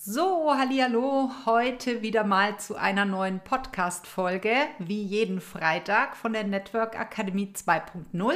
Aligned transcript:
So, 0.00 0.54
hallo, 0.56 1.28
heute 1.44 2.02
wieder 2.02 2.22
mal 2.22 2.56
zu 2.60 2.76
einer 2.76 3.04
neuen 3.04 3.40
Podcast 3.40 4.06
Folge, 4.06 4.54
wie 4.78 5.02
jeden 5.02 5.40
Freitag 5.40 6.16
von 6.16 6.32
der 6.32 6.44
Network 6.44 6.96
Akademie 6.96 7.52
2.0. 7.52 8.34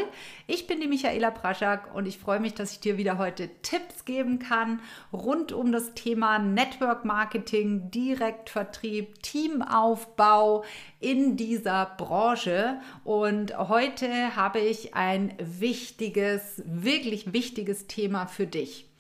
Ich 0.49 0.67
bin 0.67 0.81
die 0.81 0.89
Michaela 0.89 1.31
Praschak 1.31 1.95
und 1.95 2.07
ich 2.07 2.19
freue 2.19 2.41
mich, 2.41 2.55
dass 2.55 2.73
ich 2.73 2.81
dir 2.81 2.99
wieder 2.99 3.17
heute 3.17 3.49
Tipps 3.63 4.05
geben 4.05 4.41
kann 4.41 4.81
rund 5.13 5.53
um 5.53 5.71
das 5.71 5.95
Thema 5.95 6.41
Network 6.41 7.05
Marketing, 7.05 7.93
Direktvertrieb, 7.93 9.23
Teamaufbau 9.23 10.65
in 10.99 11.37
dieser 11.37 11.95
Branche 11.97 12.81
und 13.05 13.57
heute 13.57 14.35
habe 14.35 14.59
ich 14.59 14.95
ein 14.95 15.33
wichtiges, 15.39 16.61
wirklich 16.67 17.33
wichtiges 17.33 17.87
Thema 17.87 18.27
für 18.27 18.49
dich. 18.49 18.92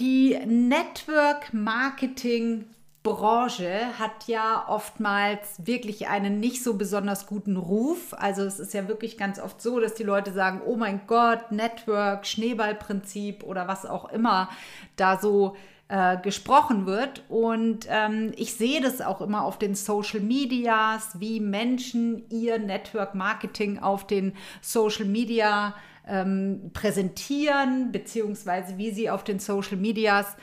Die 0.00 0.38
Network 0.46 1.52
Marketing 1.52 2.66
Branche 3.02 3.98
hat 3.98 4.28
ja 4.28 4.64
oftmals 4.68 5.66
wirklich 5.66 6.06
einen 6.06 6.38
nicht 6.38 6.62
so 6.62 6.74
besonders 6.74 7.26
guten 7.26 7.56
Ruf. 7.56 8.14
Also 8.16 8.42
es 8.42 8.60
ist 8.60 8.74
ja 8.74 8.86
wirklich 8.86 9.18
ganz 9.18 9.40
oft 9.40 9.60
so, 9.60 9.80
dass 9.80 9.94
die 9.94 10.04
Leute 10.04 10.32
sagen, 10.32 10.60
oh 10.64 10.76
mein 10.76 11.00
Gott, 11.08 11.50
Network, 11.50 12.26
Schneeballprinzip 12.26 13.42
oder 13.42 13.66
was 13.66 13.86
auch 13.86 14.10
immer 14.10 14.48
da 14.94 15.18
so 15.18 15.56
äh, 15.88 16.16
gesprochen 16.18 16.86
wird. 16.86 17.24
Und 17.28 17.86
ähm, 17.88 18.32
ich 18.36 18.54
sehe 18.54 18.80
das 18.80 19.00
auch 19.00 19.20
immer 19.20 19.42
auf 19.42 19.58
den 19.58 19.74
Social 19.74 20.20
Medias, 20.20 21.18
wie 21.18 21.40
Menschen 21.40 22.28
ihr 22.30 22.60
Network 22.60 23.16
Marketing 23.16 23.80
auf 23.80 24.06
den 24.06 24.34
Social 24.60 25.06
Media 25.06 25.74
ähm, 26.08 26.70
präsentieren, 26.72 27.92
beziehungsweise 27.92 28.78
wie 28.78 28.90
sie 28.90 29.10
auf 29.10 29.24
den 29.24 29.38
Social 29.38 29.76
Medias 29.76 30.36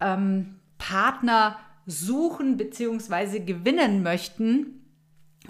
ähm, 0.00 0.60
Partner 0.78 1.58
suchen, 1.86 2.56
beziehungsweise 2.56 3.40
gewinnen 3.40 4.02
möchten. 4.02 4.84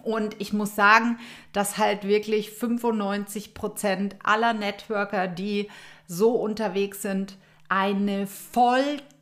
Und 0.02 0.36
ich 0.38 0.52
muss 0.52 0.74
sagen, 0.74 1.18
dass 1.52 1.78
halt 1.78 2.04
wirklich 2.04 2.50
95 2.50 3.54
Prozent 3.54 4.16
aller 4.22 4.54
Networker, 4.54 5.28
die 5.28 5.68
so 6.06 6.32
unterwegs 6.32 7.02
sind, 7.02 7.36
eine 7.68 8.26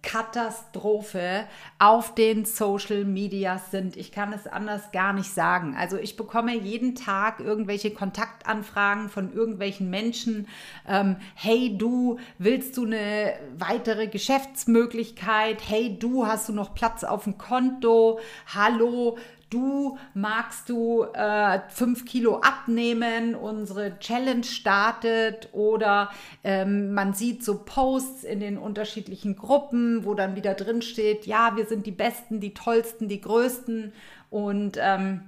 Vollkatastrophe 0.03 1.47
auf 1.79 2.15
den 2.15 2.45
Social 2.45 3.05
Medias 3.05 3.71
sind. 3.71 3.97
Ich 3.97 4.13
kann 4.13 4.33
es 4.33 4.47
anders 4.47 4.93
gar 4.93 5.13
nicht 5.13 5.33
sagen. 5.33 5.75
Also 5.79 5.97
ich 5.97 6.17
bekomme 6.17 6.57
jeden 6.57 6.95
Tag 6.95 7.41
irgendwelche 7.41 7.91
Kontaktanfragen 7.91 9.09
von 9.09 9.33
irgendwelchen 9.33 9.91
Menschen. 9.91 10.49
Ähm, 10.87 11.17
hey 11.35 11.77
du, 11.77 12.19
willst 12.39 12.77
du 12.77 12.85
eine 12.85 13.35
weitere 13.57 14.07
Geschäftsmöglichkeit? 14.07 15.63
Hey 15.67 15.99
du, 15.99 16.27
hast 16.27 16.49
du 16.49 16.53
noch 16.53 16.75
Platz 16.75 17.05
auf 17.05 17.25
dem 17.25 17.39
Konto? 17.39 18.21
Hallo, 18.55 19.19
du 19.51 19.99
magst 20.15 20.69
du 20.69 21.05
äh, 21.15 21.61
fünf 21.69 22.05
Kilo 22.05 22.41
abnehmen, 22.41 23.35
unsere 23.35 23.99
Challenge 23.99 24.45
startet 24.45 25.49
oder 25.53 26.11
ähm, 26.45 26.93
man 26.95 27.15
sieht 27.15 27.45
so 27.45 27.65
Posts 27.65 28.25
in 28.25 28.41
den 28.41 28.59
unterschiedlichen 28.59 29.37
Gruppen, 29.37 30.05
wo 30.05 30.15
dann 30.15 30.37
wieder 30.37 30.55
drin 30.55 30.83
steht, 30.83 31.27
ja, 31.27 31.57
wir 31.57 31.67
sind 31.67 31.87
die 31.87 31.93
Besten, 31.93 32.41
die 32.41 32.55
Tollsten, 32.55 33.09
die 33.09 33.21
Größten 33.21 33.93
und 34.31 34.79
ähm, 34.81 35.23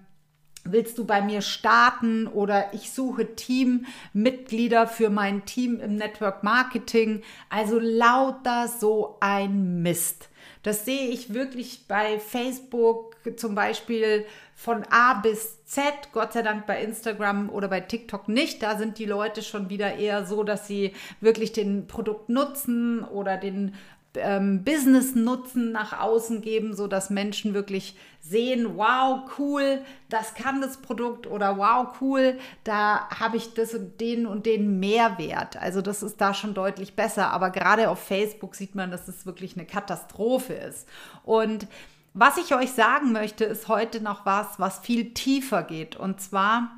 Willst 0.65 0.99
du 0.99 1.07
bei 1.07 1.23
mir 1.23 1.41
starten 1.41 2.27
oder 2.27 2.75
ich 2.75 2.91
suche 2.91 3.35
Teammitglieder 3.35 4.87
für 4.87 5.09
mein 5.09 5.47
Team 5.47 5.81
im 5.81 5.97
Network 5.97 6.43
Marketing? 6.43 7.23
Also 7.49 7.79
lauter 7.79 8.69
so 8.69 9.17
ein 9.21 9.81
Mist. 9.81 10.29
Das 10.63 10.85
sehe 10.85 11.09
ich 11.09 11.33
wirklich 11.33 11.87
bei 11.89 12.19
Facebook 12.19 13.10
zum 13.37 13.55
Beispiel 13.55 14.25
von 14.55 14.85
A 14.91 15.15
bis 15.15 15.65
Z, 15.65 15.83
Gott 16.13 16.33
sei 16.33 16.43
Dank 16.43 16.67
bei 16.67 16.83
Instagram 16.83 17.51
oder 17.51 17.69
bei 17.69 17.81
TikTok 17.81 18.29
nicht. 18.29 18.63
Da 18.63 18.77
sind 18.77 18.99
die 18.99 19.07
Leute 19.07 19.43
schon 19.43 19.71
wieder 19.71 19.95
eher 19.97 20.27
so, 20.27 20.43
dass 20.43 20.67
sie 20.67 20.95
wirklich 21.21 21.53
den 21.53 21.87
Produkt 21.87 22.29
nutzen 22.29 23.05
oder 23.05 23.37
den 23.37 23.75
ähm, 24.17 24.65
Business-Nutzen 24.65 25.73
nach 25.73 26.01
außen 26.01 26.41
geben, 26.41 26.75
so 26.75 26.87
dass 26.87 27.11
Menschen 27.11 27.55
wirklich 27.55 27.97
sehen, 28.21 28.77
wow, 28.77 29.31
cool, 29.39 29.81
das 30.09 30.35
kann 30.35 30.61
das 30.61 30.79
Produkt 30.79 31.27
oder 31.27 31.57
wow, 31.57 31.89
cool, 32.01 32.39
da 32.65 33.09
habe 33.09 33.37
ich 33.37 33.55
das 33.55 33.75
und 33.75 34.01
den 34.01 34.27
und 34.27 34.47
den 34.47 34.81
Mehrwert. 34.81 35.57
Also 35.57 35.81
das 35.81 36.03
ist 36.03 36.21
da 36.21 36.35
schon 36.35 36.55
deutlich 36.55 36.95
besser. 36.97 37.31
Aber 37.31 37.51
gerade 37.51 37.89
auf 37.89 38.01
Facebook 38.01 38.55
sieht 38.55 38.75
man, 38.75 38.91
dass 38.91 39.09
es 39.09 39.27
wirklich 39.27 39.57
eine 39.57 39.67
Katastrophe 39.67 40.55
ist. 40.55 40.89
Und 41.25 41.67
was 42.13 42.37
ich 42.37 42.55
euch 42.55 42.73
sagen 42.73 43.13
möchte, 43.13 43.45
ist 43.45 43.69
heute 43.69 44.01
noch 44.03 44.27
was, 44.27 44.59
was 44.59 44.81
viel 44.81 45.15
tiefer 45.15 45.63
geht. 45.63 45.97
Und 45.97 46.21
zwar 46.21 46.71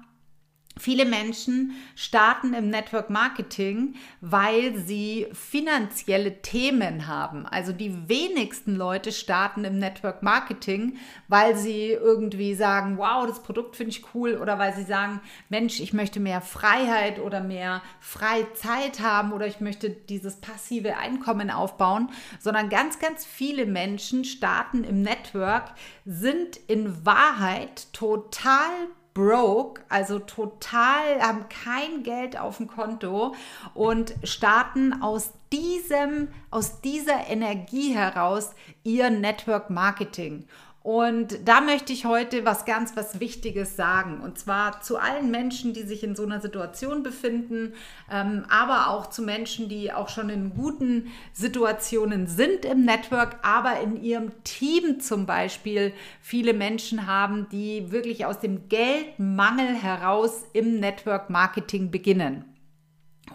Viele 0.78 1.05
Menschen 1.05 1.72
starten 1.94 2.55
im 2.55 2.71
Network 2.71 3.10
Marketing, 3.10 3.94
weil 4.22 4.77
sie 4.77 5.27
finanzielle 5.33 6.41
Themen 6.41 7.06
haben. 7.06 7.47
Also 7.47 7.72
die 7.72 8.09
wenigsten 8.09 8.75
Leute 8.77 9.12
starten 9.12 9.65
im 9.65 9.78
Network 9.78 10.22
Marketing, 10.22 10.97
weil 11.28 11.56
sie 11.56 11.91
irgendwie 11.91 12.55
sagen, 12.55 12.97
wow, 12.97 13.27
das 13.27 13.43
Produkt 13.43 13.77
finde 13.77 13.91
ich 13.91 14.15
cool 14.15 14.38
oder 14.41 14.59
weil 14.59 14.75
sie 14.75 14.84
sagen, 14.84 15.21
Mensch, 15.50 15.78
ich 15.78 15.93
möchte 15.93 16.21
mehr 16.21 16.41
Freiheit 16.41 17.21
oder 17.21 17.41
mehr 17.41 17.83
Freizeit 18.00 19.00
haben 19.00 19.33
oder 19.33 19.47
ich 19.47 19.60
möchte 19.60 19.91
dieses 19.91 20.37
passive 20.37 20.97
Einkommen 20.97 21.50
aufbauen, 21.50 22.09
sondern 22.41 22.71
ganz, 22.71 22.99
ganz 22.99 23.27
viele 23.27 23.66
Menschen 23.66 24.25
starten 24.25 24.84
im 24.84 25.03
Network, 25.03 25.75
sind 26.06 26.56
in 26.66 27.04
Wahrheit 27.04 27.93
total 27.93 28.71
broke, 29.15 29.83
also 29.89 30.19
total, 30.19 31.21
haben 31.21 31.47
kein 31.49 32.03
Geld 32.03 32.39
auf 32.39 32.56
dem 32.56 32.67
Konto 32.67 33.34
und 33.75 34.15
starten 34.25 35.03
aus 35.03 35.33
diesem, 35.53 36.28
aus 36.50 36.81
dieser 36.81 37.28
Energie 37.28 37.95
heraus 37.95 38.55
ihr 38.84 39.11
Network 39.11 39.71
Marketing. 39.71 40.47
Und 40.82 41.47
da 41.48 41.60
möchte 41.60 41.93
ich 41.93 42.06
heute 42.06 42.44
was 42.44 42.65
ganz, 42.65 42.97
was 42.97 43.20
Wichtiges 43.20 43.76
sagen. 43.76 44.20
Und 44.20 44.38
zwar 44.38 44.81
zu 44.81 44.98
allen 44.98 45.31
Menschen, 45.31 45.75
die 45.75 45.82
sich 45.82 46.03
in 46.03 46.16
so 46.16 46.25
einer 46.25 46.41
Situation 46.41 47.04
befinden, 47.04 47.75
ähm, 48.10 48.44
aber 48.48 48.91
auch 48.91 49.09
zu 49.09 49.22
Menschen, 49.22 49.69
die 49.69 49.92
auch 49.92 50.09
schon 50.09 50.28
in 50.28 50.54
guten 50.54 51.12
Situationen 51.32 52.26
sind 52.26 52.65
im 52.65 52.84
Network, 52.84 53.37
aber 53.42 53.81
in 53.81 54.03
ihrem 54.03 54.32
Team 54.42 54.98
zum 54.98 55.25
Beispiel 55.25 55.92
viele 56.21 56.53
Menschen 56.53 57.06
haben, 57.06 57.47
die 57.53 57.92
wirklich 57.92 58.26
aus 58.26 58.41
dem 58.41 58.69
Geldmangel 58.69 59.76
heraus 59.76 60.44
im 60.53 60.81
Network 60.81 61.31
Marketing 61.31 61.92
beginnen. 61.92 62.44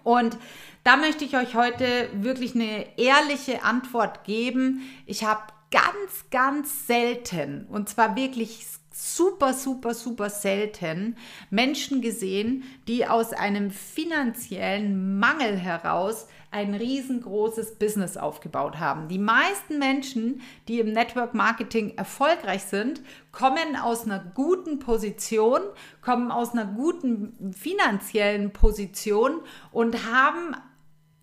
Und 0.03 0.37
da 0.83 0.97
möchte 0.97 1.23
ich 1.23 1.37
euch 1.37 1.55
heute 1.55 2.09
wirklich 2.13 2.55
eine 2.55 2.97
ehrliche 2.97 3.63
Antwort 3.63 4.25
geben. 4.25 4.81
Ich 5.05 5.23
habe 5.23 5.41
ganz, 5.71 6.25
ganz 6.31 6.87
selten, 6.87 7.65
und 7.69 7.89
zwar 7.89 8.15
wirklich 8.15 8.65
super, 8.97 9.53
super, 9.53 9.93
super 9.93 10.29
selten 10.29 11.15
Menschen 11.49 12.01
gesehen, 12.01 12.63
die 12.87 13.05
aus 13.05 13.31
einem 13.31 13.69
finanziellen 13.69 15.19
Mangel 15.19 15.55
heraus 15.57 16.27
ein 16.49 16.73
riesengroßes 16.73 17.75
Business 17.75 18.17
aufgebaut 18.17 18.79
haben. 18.79 19.07
Die 19.07 19.19
meisten 19.19 19.77
Menschen, 19.77 20.41
die 20.67 20.79
im 20.79 20.93
Network 20.93 21.33
Marketing 21.33 21.95
erfolgreich 21.97 22.63
sind, 22.63 23.01
kommen 23.31 23.75
aus 23.75 24.05
einer 24.05 24.19
guten 24.33 24.79
Position, 24.79 25.61
kommen 26.01 26.31
aus 26.31 26.53
einer 26.53 26.65
guten 26.65 27.53
finanziellen 27.53 28.51
Position 28.51 29.41
und 29.71 30.11
haben 30.11 30.55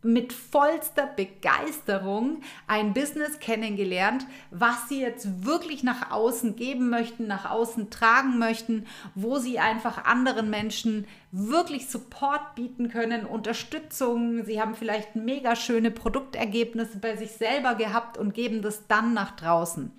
mit 0.04 0.32
vollster 0.32 1.06
Begeisterung 1.06 2.42
ein 2.66 2.92
Business 2.92 3.38
kennengelernt, 3.40 4.26
was 4.50 4.88
sie 4.88 5.00
jetzt 5.00 5.44
wirklich 5.44 5.82
nach 5.82 6.10
außen 6.10 6.56
geben 6.56 6.90
möchten, 6.90 7.26
nach 7.26 7.50
außen 7.50 7.90
tragen 7.90 8.38
möchten, 8.38 8.86
wo 9.14 9.38
sie 9.38 9.58
einfach 9.58 10.04
anderen 10.04 10.50
Menschen 10.50 11.06
wirklich 11.32 11.88
Support 11.88 12.54
bieten 12.54 12.88
können, 12.88 13.26
Unterstützung. 13.26 14.44
Sie 14.44 14.60
haben 14.60 14.74
vielleicht 14.74 15.16
mega 15.16 15.56
schöne 15.56 15.90
Produktergebnisse 15.90 16.98
bei 16.98 17.16
sich 17.16 17.32
selber 17.32 17.74
gehabt 17.74 18.18
und 18.18 18.34
geben 18.34 18.62
das 18.62 18.86
dann 18.86 19.14
nach 19.14 19.32
draußen. 19.32 19.90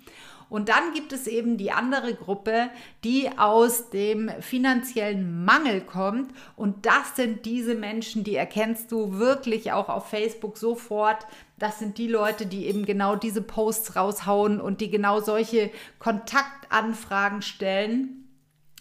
Und 0.48 0.68
dann 0.68 0.92
gibt 0.94 1.12
es 1.12 1.26
eben 1.26 1.56
die 1.56 1.72
andere 1.72 2.14
Gruppe, 2.14 2.70
die 3.04 3.30
aus 3.36 3.90
dem 3.90 4.30
finanziellen 4.40 5.44
Mangel 5.44 5.80
kommt. 5.80 6.32
Und 6.54 6.86
das 6.86 7.16
sind 7.16 7.44
diese 7.44 7.74
Menschen, 7.74 8.22
die 8.22 8.36
erkennst 8.36 8.92
du 8.92 9.18
wirklich 9.18 9.72
auch 9.72 9.88
auf 9.88 10.08
Facebook 10.08 10.56
sofort. 10.56 11.26
Das 11.58 11.78
sind 11.78 11.98
die 11.98 12.08
Leute, 12.08 12.46
die 12.46 12.66
eben 12.66 12.84
genau 12.84 13.16
diese 13.16 13.42
Posts 13.42 13.96
raushauen 13.96 14.60
und 14.60 14.80
die 14.80 14.90
genau 14.90 15.20
solche 15.20 15.70
Kontaktanfragen 15.98 17.42
stellen. 17.42 18.25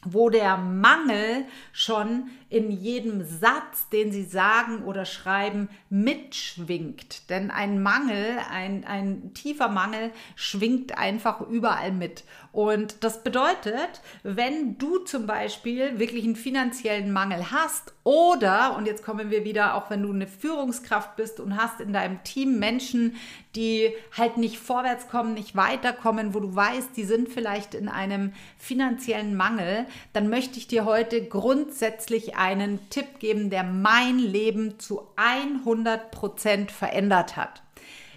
Wo 0.05 0.29
der 0.29 0.57
Mangel 0.57 1.45
schon 1.73 2.29
in 2.49 2.71
jedem 2.71 3.25
Satz, 3.25 3.89
den 3.89 4.11
sie 4.11 4.23
sagen 4.23 4.83
oder 4.83 5.05
schreiben, 5.05 5.69
mitschwingt. 5.89 7.29
Denn 7.29 7.51
ein 7.51 7.81
Mangel, 7.81 8.37
ein, 8.49 8.85
ein 8.85 9.33
tiefer 9.33 9.67
Mangel 9.67 10.11
schwingt 10.35 10.97
einfach 10.97 11.41
überall 11.41 11.91
mit. 11.91 12.23
Und 12.55 13.03
das 13.03 13.21
bedeutet, 13.21 13.99
wenn 14.23 14.77
du 14.77 14.99
zum 14.99 15.27
Beispiel 15.27 15.99
wirklich 15.99 16.23
einen 16.23 16.37
finanziellen 16.37 17.11
Mangel 17.11 17.51
hast 17.51 17.93
oder, 18.05 18.77
und 18.77 18.85
jetzt 18.85 19.03
kommen 19.03 19.29
wir 19.29 19.43
wieder, 19.43 19.75
auch 19.75 19.89
wenn 19.89 20.01
du 20.01 20.13
eine 20.13 20.25
Führungskraft 20.25 21.17
bist 21.17 21.41
und 21.41 21.57
hast 21.57 21.81
in 21.81 21.91
deinem 21.91 22.23
Team 22.23 22.57
Menschen, 22.57 23.17
die 23.57 23.91
halt 24.15 24.37
nicht 24.37 24.57
vorwärts 24.57 25.09
kommen, 25.09 25.33
nicht 25.33 25.57
weiterkommen, 25.57 26.33
wo 26.33 26.39
du 26.39 26.55
weißt, 26.55 26.95
die 26.95 27.03
sind 27.03 27.27
vielleicht 27.27 27.73
in 27.73 27.89
einem 27.89 28.31
finanziellen 28.57 29.35
Mangel, 29.35 29.85
dann 30.13 30.29
möchte 30.29 30.57
ich 30.57 30.69
dir 30.69 30.85
heute 30.85 31.25
grundsätzlich 31.25 32.37
einen 32.37 32.89
Tipp 32.89 33.19
geben, 33.19 33.49
der 33.49 33.65
mein 33.65 34.17
Leben 34.17 34.79
zu 34.79 35.05
100 35.17 36.09
Prozent 36.09 36.71
verändert 36.71 37.35
hat. 37.35 37.63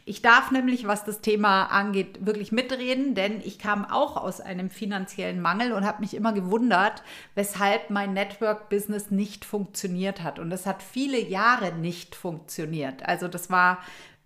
Ich 0.09 0.23
darf 0.23 0.51
nämlich, 0.51 0.87
was 0.87 1.05
das 1.05 1.21
Thema 1.21 1.65
angeht, 1.65 2.25
wirklich 2.25 2.51
mitreden, 2.51 3.15
denn 3.15 3.43
ich 3.45 3.59
kam 3.59 3.85
auch 3.85 4.17
aus 4.17 4.41
einem 4.41 4.71
finanziellen 4.71 5.43
Mangel 5.43 5.73
und 5.73 5.85
habe 5.85 6.01
mich 6.01 6.15
immer 6.15 6.33
gewundert, 6.33 7.03
weshalb 7.35 7.91
mein 7.91 8.15
Network-Business 8.15 9.11
nicht 9.11 9.45
funktioniert 9.45 10.23
hat. 10.23 10.39
Und 10.39 10.51
es 10.51 10.65
hat 10.65 10.83
viele 10.83 11.21
Jahre 11.21 11.75
nicht 11.75 12.15
funktioniert. 12.15 13.07
Also 13.07 13.29
das 13.29 13.51
war 13.51 13.81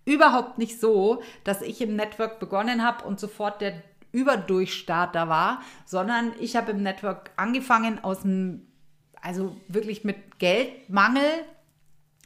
überhaupt 0.05 0.57
nicht 0.57 0.79
so, 0.79 1.21
dass 1.43 1.61
ich 1.61 1.81
im 1.81 1.97
Network 1.97 2.39
begonnen 2.39 2.81
habe 2.81 3.03
und 3.03 3.19
sofort 3.19 3.59
der 3.59 3.73
Überdurchstarter 4.13 5.27
war, 5.27 5.61
sondern 5.85 6.31
ich 6.39 6.55
habe 6.55 6.71
im 6.71 6.81
Network 6.81 7.31
angefangen 7.35 8.01
aus 8.05 8.21
dem, 8.21 8.67
also 9.21 9.57
wirklich 9.67 10.05
mit 10.05 10.39
Geldmangel 10.39 11.43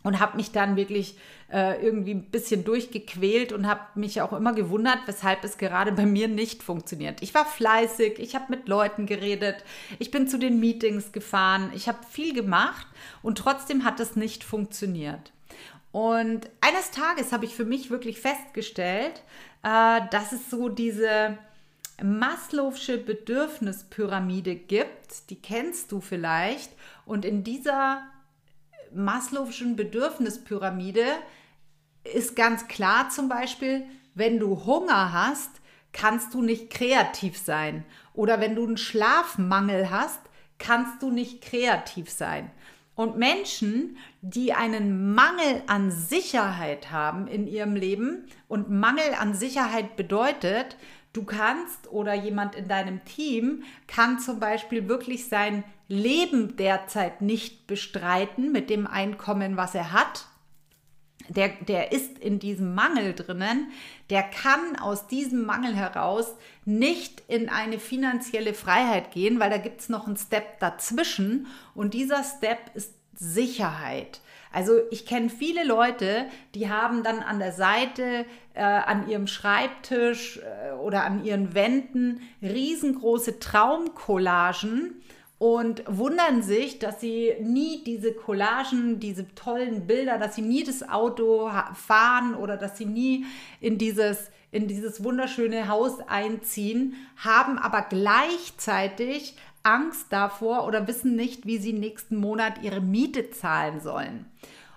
und 0.03 0.19
habe 0.19 0.37
mich 0.37 0.51
dann 0.51 0.75
wirklich 0.75 1.17
äh, 1.51 1.83
irgendwie 1.83 2.13
ein 2.13 2.23
bisschen 2.23 2.63
durchgequält 2.63 3.51
und 3.51 3.67
habe 3.67 3.81
mich 3.95 4.21
auch 4.21 4.33
immer 4.33 4.53
gewundert, 4.53 4.99
weshalb 5.05 5.43
es 5.43 5.57
gerade 5.57 5.91
bei 5.91 6.05
mir 6.05 6.27
nicht 6.27 6.63
funktioniert. 6.63 7.21
Ich 7.21 7.33
war 7.33 7.45
fleißig, 7.45 8.19
ich 8.19 8.35
habe 8.35 8.45
mit 8.49 8.67
Leuten 8.67 9.05
geredet, 9.05 9.63
ich 9.99 10.11
bin 10.11 10.27
zu 10.27 10.37
den 10.37 10.59
Meetings 10.59 11.11
gefahren, 11.11 11.71
ich 11.75 11.87
habe 11.87 11.99
viel 12.09 12.33
gemacht 12.33 12.87
und 13.21 13.37
trotzdem 13.37 13.83
hat 13.83 13.99
es 13.99 14.15
nicht 14.15 14.43
funktioniert. 14.43 15.31
Und 15.91 16.49
eines 16.61 16.91
Tages 16.91 17.31
habe 17.31 17.45
ich 17.45 17.55
für 17.55 17.65
mich 17.65 17.89
wirklich 17.89 18.19
festgestellt, 18.19 19.23
äh, 19.63 20.01
dass 20.11 20.31
es 20.31 20.49
so 20.49 20.69
diese 20.69 21.37
Maslow'sche 22.01 22.97
Bedürfnispyramide 22.97 24.55
gibt, 24.55 25.29
die 25.29 25.41
kennst 25.41 25.91
du 25.91 25.99
vielleicht. 25.99 26.71
Und 27.05 27.25
in 27.25 27.43
dieser 27.43 28.03
Maslow'schen 28.95 29.75
Bedürfnispyramide 29.75 31.05
ist 32.03 32.35
ganz 32.35 32.67
klar 32.67 33.09
zum 33.09 33.29
Beispiel, 33.29 33.85
wenn 34.15 34.39
du 34.39 34.65
Hunger 34.65 35.13
hast, 35.13 35.51
kannst 35.93 36.33
du 36.33 36.41
nicht 36.41 36.69
kreativ 36.69 37.37
sein. 37.37 37.85
Oder 38.13 38.39
wenn 38.39 38.55
du 38.55 38.65
einen 38.65 38.77
Schlafmangel 38.77 39.89
hast, 39.89 40.21
kannst 40.57 41.01
du 41.01 41.11
nicht 41.11 41.41
kreativ 41.41 42.09
sein. 42.09 42.51
Und 42.95 43.17
Menschen, 43.17 43.97
die 44.21 44.53
einen 44.53 45.13
Mangel 45.13 45.61
an 45.67 45.91
Sicherheit 45.91 46.91
haben 46.91 47.27
in 47.27 47.47
ihrem 47.47 47.75
Leben, 47.75 48.25
und 48.47 48.71
Mangel 48.71 49.13
an 49.19 49.35
Sicherheit 49.35 49.95
bedeutet, 49.95 50.77
du 51.13 51.23
kannst 51.23 51.91
oder 51.91 52.15
jemand 52.15 52.55
in 52.55 52.67
deinem 52.67 53.05
Team 53.05 53.63
kann 53.85 54.19
zum 54.19 54.39
Beispiel 54.39 54.89
wirklich 54.89 55.27
sein 55.27 55.63
Leben 55.87 56.57
derzeit 56.57 57.21
nicht 57.21 57.67
bestreiten 57.67 58.51
mit 58.51 58.69
dem 58.69 58.87
Einkommen, 58.87 59.57
was 59.57 59.75
er 59.75 59.91
hat, 59.91 60.27
der, 61.29 61.49
der 61.67 61.91
ist 61.91 62.17
in 62.19 62.39
diesem 62.39 62.73
Mangel 62.73 63.13
drinnen, 63.13 63.71
der 64.09 64.23
kann 64.23 64.77
aus 64.79 65.07
diesem 65.07 65.45
Mangel 65.45 65.75
heraus 65.75 66.35
nicht 66.65 67.23
in 67.27 67.49
eine 67.49 67.79
finanzielle 67.79 68.53
Freiheit 68.53 69.11
gehen, 69.11 69.39
weil 69.39 69.49
da 69.49 69.57
gibt 69.57 69.81
es 69.81 69.89
noch 69.89 70.07
einen 70.07 70.17
Step 70.17 70.59
dazwischen. 70.59 71.47
Und 71.73 71.93
dieser 71.93 72.23
Step 72.23 72.71
ist 72.75 72.93
Sicherheit. 73.13 74.21
Also 74.53 74.73
ich 74.91 75.05
kenne 75.05 75.29
viele 75.29 75.65
Leute, 75.65 76.27
die 76.55 76.69
haben 76.69 77.03
dann 77.03 77.19
an 77.19 77.39
der 77.39 77.51
Seite, 77.51 78.25
äh, 78.53 78.61
an 78.61 79.09
ihrem 79.09 79.27
Schreibtisch 79.27 80.39
äh, 80.39 80.73
oder 80.75 81.03
an 81.03 81.25
ihren 81.25 81.53
Wänden 81.53 82.21
riesengroße 82.41 83.39
Traumcollagen 83.39 85.01
und 85.39 85.83
wundern 85.87 86.41
sich, 86.41 86.79
dass 86.79 86.99
sie 86.99 87.33
nie 87.41 87.83
diese 87.83 88.13
Collagen, 88.13 88.99
diese 88.99 89.27
tollen 89.35 89.85
Bilder, 89.85 90.17
dass 90.17 90.35
sie 90.35 90.41
nie 90.41 90.63
das 90.63 90.87
Auto 90.87 91.51
fahren 91.75 92.33
oder 92.33 92.57
dass 92.57 92.77
sie 92.77 92.85
nie 92.85 93.25
in 93.61 93.77
dieses, 93.77 94.31
in 94.51 94.67
dieses 94.67 95.03
wunderschöne 95.03 95.67
Haus 95.67 95.99
einziehen, 96.07 96.95
haben 97.17 97.59
aber 97.59 97.83
gleichzeitig 97.83 99.35
Angst 99.61 100.07
davor 100.09 100.65
oder 100.65 100.87
wissen 100.87 101.15
nicht, 101.15 101.45
wie 101.45 101.57
sie 101.57 101.73
nächsten 101.73 102.15
Monat 102.15 102.63
ihre 102.63 102.81
Miete 102.81 103.29
zahlen 103.29 103.79
sollen. 103.79 104.25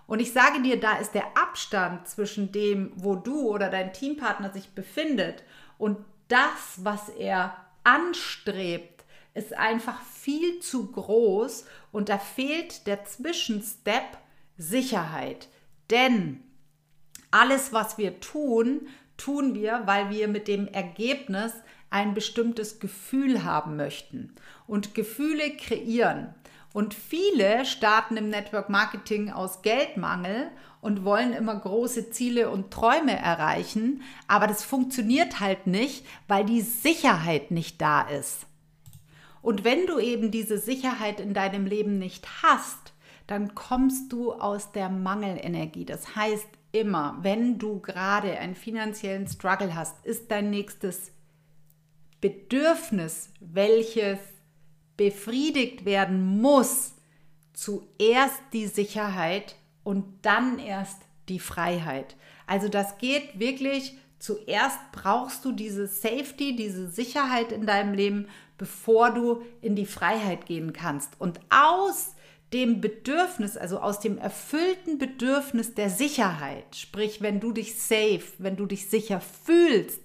Und 0.06 0.20
ich 0.20 0.32
sage 0.32 0.60
dir, 0.60 0.78
da 0.78 0.98
ist 0.98 1.14
der 1.14 1.36
Abstand 1.40 2.08
zwischen 2.08 2.50
dem, 2.52 2.92
wo 2.96 3.14
du 3.14 3.48
oder 3.48 3.70
dein 3.70 3.92
Teampartner 3.92 4.50
sich 4.50 4.70
befindet 4.70 5.44
und 5.78 5.98
das, 6.28 6.78
was 6.78 7.08
er 7.08 7.56
anstrebt, 7.84 8.99
ist 9.40 9.54
einfach 9.54 10.02
viel 10.02 10.60
zu 10.60 10.92
groß 10.92 11.64
und 11.92 12.10
da 12.10 12.18
fehlt 12.18 12.86
der 12.86 13.04
Zwischenstep 13.04 14.18
Sicherheit. 14.58 15.48
Denn 15.88 16.42
alles, 17.30 17.72
was 17.72 17.96
wir 17.96 18.20
tun, 18.20 18.88
tun 19.16 19.54
wir, 19.54 19.82
weil 19.86 20.10
wir 20.10 20.28
mit 20.28 20.46
dem 20.46 20.68
Ergebnis 20.68 21.54
ein 21.88 22.12
bestimmtes 22.12 22.80
Gefühl 22.80 23.42
haben 23.42 23.76
möchten. 23.76 24.34
Und 24.66 24.94
Gefühle 24.94 25.56
kreieren. 25.56 26.34
Und 26.74 26.92
viele 26.92 27.64
starten 27.64 28.18
im 28.18 28.28
Network 28.28 28.68
Marketing 28.68 29.30
aus 29.30 29.62
Geldmangel 29.62 30.50
und 30.82 31.04
wollen 31.04 31.32
immer 31.32 31.56
große 31.56 32.10
Ziele 32.10 32.50
und 32.50 32.70
Träume 32.70 33.16
erreichen, 33.18 34.02
aber 34.28 34.46
das 34.46 34.64
funktioniert 34.64 35.40
halt 35.40 35.66
nicht, 35.66 36.06
weil 36.28 36.44
die 36.44 36.60
Sicherheit 36.60 37.50
nicht 37.50 37.80
da 37.80 38.02
ist. 38.02 38.46
Und 39.42 39.64
wenn 39.64 39.86
du 39.86 39.98
eben 39.98 40.30
diese 40.30 40.58
Sicherheit 40.58 41.20
in 41.20 41.34
deinem 41.34 41.66
Leben 41.66 41.98
nicht 41.98 42.42
hast, 42.42 42.92
dann 43.26 43.54
kommst 43.54 44.12
du 44.12 44.32
aus 44.32 44.72
der 44.72 44.88
Mangelenergie. 44.88 45.84
Das 45.84 46.16
heißt 46.16 46.48
immer, 46.72 47.18
wenn 47.22 47.58
du 47.58 47.80
gerade 47.80 48.38
einen 48.38 48.54
finanziellen 48.54 49.26
Struggle 49.26 49.74
hast, 49.74 50.04
ist 50.04 50.30
dein 50.30 50.50
nächstes 50.50 51.12
Bedürfnis, 52.20 53.30
welches 53.40 54.18
befriedigt 54.96 55.84
werden 55.84 56.40
muss, 56.40 56.94
zuerst 57.54 58.40
die 58.52 58.66
Sicherheit 58.66 59.56
und 59.84 60.04
dann 60.22 60.58
erst 60.58 61.00
die 61.28 61.38
Freiheit. 61.38 62.16
Also 62.46 62.68
das 62.68 62.98
geht 62.98 63.38
wirklich, 63.38 63.96
zuerst 64.18 64.78
brauchst 64.92 65.44
du 65.44 65.52
diese 65.52 65.86
Safety, 65.86 66.56
diese 66.56 66.88
Sicherheit 66.88 67.52
in 67.52 67.64
deinem 67.64 67.94
Leben, 67.94 68.28
bevor 68.60 69.10
du 69.10 69.40
in 69.62 69.74
die 69.74 69.86
Freiheit 69.86 70.44
gehen 70.44 70.74
kannst. 70.74 71.18
Und 71.18 71.40
aus 71.48 72.14
dem 72.52 72.82
Bedürfnis, 72.82 73.56
also 73.56 73.78
aus 73.78 74.00
dem 74.00 74.18
erfüllten 74.18 74.98
Bedürfnis 74.98 75.74
der 75.74 75.88
Sicherheit, 75.88 76.76
sprich, 76.76 77.22
wenn 77.22 77.40
du 77.40 77.52
dich 77.52 77.80
safe, 77.80 78.22
wenn 78.36 78.56
du 78.56 78.66
dich 78.66 78.90
sicher 78.90 79.22
fühlst, 79.22 80.02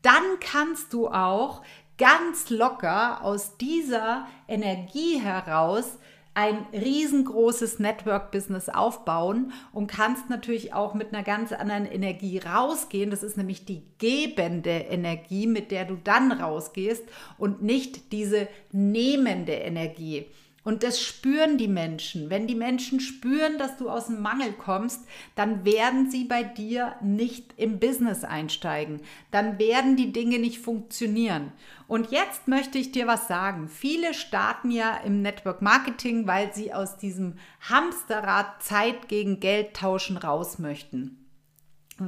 dann 0.00 0.22
kannst 0.40 0.94
du 0.94 1.08
auch 1.08 1.60
ganz 1.98 2.48
locker 2.48 3.22
aus 3.22 3.58
dieser 3.58 4.26
Energie 4.48 5.20
heraus 5.20 5.98
ein 6.34 6.66
riesengroßes 6.72 7.78
Network-Business 7.78 8.70
aufbauen 8.70 9.52
und 9.72 9.86
kannst 9.86 10.30
natürlich 10.30 10.72
auch 10.72 10.94
mit 10.94 11.12
einer 11.12 11.22
ganz 11.22 11.52
anderen 11.52 11.84
Energie 11.84 12.38
rausgehen. 12.38 13.10
Das 13.10 13.22
ist 13.22 13.36
nämlich 13.36 13.66
die 13.66 13.82
gebende 13.98 14.70
Energie, 14.70 15.46
mit 15.46 15.70
der 15.70 15.84
du 15.84 15.96
dann 16.02 16.32
rausgehst 16.32 17.04
und 17.36 17.62
nicht 17.62 18.12
diese 18.12 18.48
nehmende 18.72 19.52
Energie. 19.52 20.26
Und 20.64 20.84
das 20.84 21.00
spüren 21.00 21.58
die 21.58 21.68
Menschen. 21.68 22.30
Wenn 22.30 22.46
die 22.46 22.54
Menschen 22.54 23.00
spüren, 23.00 23.58
dass 23.58 23.78
du 23.78 23.90
aus 23.90 24.06
dem 24.06 24.20
Mangel 24.20 24.52
kommst, 24.52 25.00
dann 25.34 25.64
werden 25.64 26.08
sie 26.10 26.24
bei 26.24 26.44
dir 26.44 26.94
nicht 27.02 27.54
im 27.56 27.80
Business 27.80 28.22
einsteigen. 28.22 29.00
Dann 29.32 29.58
werden 29.58 29.96
die 29.96 30.12
Dinge 30.12 30.38
nicht 30.38 30.58
funktionieren. 30.58 31.52
Und 31.88 32.12
jetzt 32.12 32.46
möchte 32.46 32.78
ich 32.78 32.92
dir 32.92 33.08
was 33.08 33.26
sagen. 33.26 33.68
Viele 33.68 34.14
starten 34.14 34.70
ja 34.70 34.96
im 34.98 35.20
Network 35.20 35.62
Marketing, 35.62 36.28
weil 36.28 36.54
sie 36.54 36.72
aus 36.72 36.96
diesem 36.96 37.34
Hamsterrad 37.68 38.62
Zeit 38.62 39.08
gegen 39.08 39.40
Geld 39.40 39.74
tauschen 39.74 40.16
raus 40.16 40.60
möchten. 40.60 41.21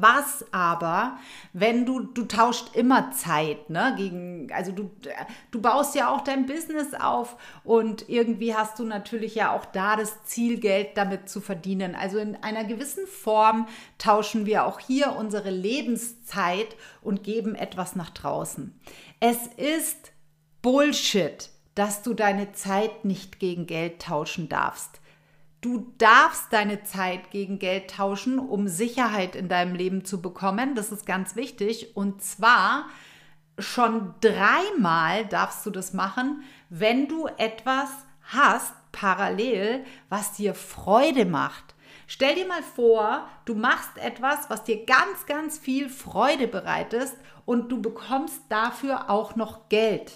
Was 0.00 0.44
aber, 0.50 1.18
wenn 1.52 1.86
du, 1.86 2.00
du 2.00 2.24
tauscht 2.24 2.74
immer 2.74 3.12
Zeit, 3.12 3.70
ne, 3.70 3.94
gegen, 3.96 4.50
also 4.52 4.72
du, 4.72 4.90
du 5.50 5.60
baust 5.60 5.94
ja 5.94 6.08
auch 6.10 6.22
dein 6.22 6.46
Business 6.46 6.94
auf 6.94 7.36
und 7.62 8.08
irgendwie 8.08 8.54
hast 8.54 8.78
du 8.78 8.84
natürlich 8.84 9.34
ja 9.34 9.54
auch 9.54 9.64
da 9.64 9.96
das 9.96 10.24
Ziel, 10.24 10.58
Geld 10.58 10.96
damit 10.96 11.28
zu 11.28 11.40
verdienen. 11.40 11.94
Also 11.94 12.18
in 12.18 12.36
einer 12.36 12.64
gewissen 12.64 13.06
Form 13.06 13.68
tauschen 13.98 14.46
wir 14.46 14.66
auch 14.66 14.80
hier 14.80 15.14
unsere 15.16 15.50
Lebenszeit 15.50 16.76
und 17.00 17.22
geben 17.22 17.54
etwas 17.54 17.94
nach 17.94 18.10
draußen. 18.10 18.78
Es 19.20 19.46
ist 19.56 20.12
Bullshit, 20.62 21.50
dass 21.74 22.02
du 22.02 22.14
deine 22.14 22.52
Zeit 22.52 23.04
nicht 23.04 23.38
gegen 23.38 23.66
Geld 23.66 24.02
tauschen 24.02 24.48
darfst. 24.48 25.00
Du 25.64 25.90
darfst 25.96 26.52
deine 26.52 26.84
Zeit 26.84 27.30
gegen 27.30 27.58
Geld 27.58 27.88
tauschen, 27.88 28.38
um 28.38 28.68
Sicherheit 28.68 29.34
in 29.34 29.48
deinem 29.48 29.74
Leben 29.74 30.04
zu 30.04 30.20
bekommen. 30.20 30.74
Das 30.74 30.92
ist 30.92 31.06
ganz 31.06 31.36
wichtig. 31.36 31.96
Und 31.96 32.22
zwar 32.22 32.84
schon 33.58 34.14
dreimal 34.20 35.24
darfst 35.24 35.64
du 35.64 35.70
das 35.70 35.94
machen, 35.94 36.42
wenn 36.68 37.08
du 37.08 37.28
etwas 37.38 37.88
hast 38.24 38.74
parallel, 38.92 39.86
was 40.10 40.34
dir 40.34 40.52
Freude 40.52 41.24
macht. 41.24 41.74
Stell 42.06 42.34
dir 42.34 42.46
mal 42.46 42.62
vor, 42.62 43.26
du 43.46 43.54
machst 43.54 43.96
etwas, 43.96 44.50
was 44.50 44.64
dir 44.64 44.84
ganz, 44.84 45.24
ganz 45.24 45.58
viel 45.58 45.88
Freude 45.88 46.46
bereitet 46.46 47.08
und 47.46 47.72
du 47.72 47.80
bekommst 47.80 48.42
dafür 48.50 49.08
auch 49.08 49.34
noch 49.34 49.70
Geld. 49.70 50.12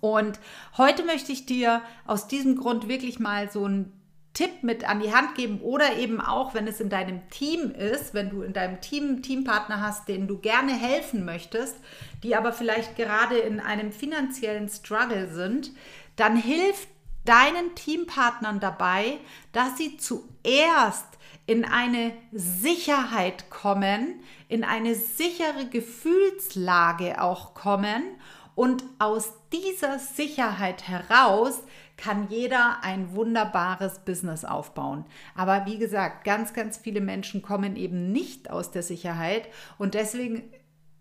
Und 0.00 0.40
heute 0.76 1.04
möchte 1.04 1.30
ich 1.30 1.46
dir 1.46 1.80
aus 2.08 2.26
diesem 2.26 2.56
Grund 2.56 2.88
wirklich 2.88 3.20
mal 3.20 3.52
so 3.52 3.68
ein 3.68 3.92
Tipp 4.36 4.62
mit 4.62 4.86
an 4.86 5.00
die 5.00 5.14
Hand 5.14 5.34
geben 5.34 5.60
oder 5.62 5.96
eben 5.96 6.20
auch, 6.20 6.52
wenn 6.52 6.68
es 6.68 6.78
in 6.78 6.90
deinem 6.90 7.26
Team 7.30 7.70
ist, 7.70 8.12
wenn 8.12 8.28
du 8.28 8.42
in 8.42 8.52
deinem 8.52 8.82
Team 8.82 9.22
Teampartner 9.22 9.80
hast, 9.80 10.08
denen 10.08 10.28
du 10.28 10.36
gerne 10.36 10.74
helfen 10.74 11.24
möchtest, 11.24 11.76
die 12.22 12.36
aber 12.36 12.52
vielleicht 12.52 12.96
gerade 12.96 13.38
in 13.38 13.60
einem 13.60 13.92
finanziellen 13.92 14.68
Struggle 14.68 15.32
sind, 15.32 15.70
dann 16.16 16.36
hilft 16.36 16.88
deinen 17.24 17.74
Teampartnern 17.74 18.60
dabei, 18.60 19.18
dass 19.52 19.78
sie 19.78 19.96
zuerst 19.96 21.06
in 21.46 21.64
eine 21.64 22.12
Sicherheit 22.30 23.48
kommen, 23.48 24.20
in 24.48 24.64
eine 24.64 24.94
sichere 24.94 25.64
Gefühlslage 25.70 27.22
auch 27.22 27.54
kommen 27.54 28.02
und 28.54 28.84
aus 28.98 29.32
dieser 29.50 29.98
Sicherheit 29.98 30.88
heraus 30.88 31.62
kann 31.96 32.28
jeder 32.28 32.82
ein 32.82 33.14
wunderbares 33.14 34.00
Business 34.00 34.44
aufbauen. 34.44 35.04
Aber 35.34 35.66
wie 35.66 35.78
gesagt, 35.78 36.24
ganz, 36.24 36.52
ganz 36.52 36.76
viele 36.76 37.00
Menschen 37.00 37.42
kommen 37.42 37.76
eben 37.76 38.12
nicht 38.12 38.50
aus 38.50 38.70
der 38.70 38.82
Sicherheit 38.82 39.48
und 39.78 39.94
deswegen, 39.94 40.44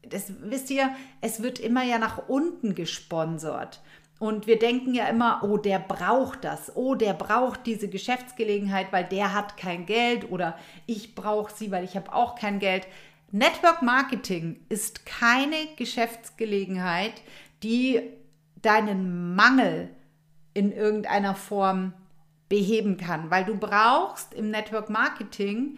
das 0.08 0.32
wisst 0.42 0.70
ihr, 0.72 0.90
es 1.22 1.42
wird 1.42 1.60
immer 1.60 1.84
ja 1.84 1.98
nach 1.98 2.28
unten 2.28 2.75
gesponsert. 2.75 3.82
Und 4.18 4.48
wir 4.48 4.58
denken 4.58 4.94
ja 4.94 5.08
immer, 5.08 5.42
oh, 5.44 5.58
der 5.58 5.78
braucht 5.78 6.46
das, 6.46 6.74
oh, 6.75 6.96
der 6.96 7.14
braucht 7.14 7.66
diese 7.66 7.90
Geschäftsgelegenheit, 7.90 8.94
weil 8.94 9.04
der 9.04 9.34
hat 9.34 9.58
kein 9.58 9.86
Geld 9.86 10.32
oder 10.32 10.58
ich 10.86 11.16
brauche 11.16 11.54
sie, 11.54 11.70
weil 11.70 11.84
ich 11.84 11.98
habe 11.98 12.14
auch 12.14 12.36
kein 12.36 12.60
Geld. 12.60 12.88
Network 13.32 13.82
Marketing 13.82 14.62
ist 14.70 15.06
keine 15.06 15.58
Geschäftsgelegenheit, 15.75 17.22
die 17.62 18.02
deinen 18.62 19.36
Mangel 19.36 19.90
in 20.55 20.71
irgendeiner 20.71 21.35
Form 21.35 21.93
beheben 22.50 22.97
kann, 22.97 23.29
weil 23.29 23.45
du 23.45 23.55
brauchst 23.55 24.33
im 24.33 24.50
Network 24.50 24.89
Marketing 24.89 25.77